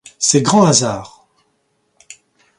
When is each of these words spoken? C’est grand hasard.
C’est 0.17 0.41
grand 0.41 0.63
hasard. 0.65 1.27